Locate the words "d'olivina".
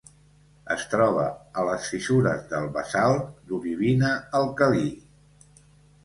3.51-4.09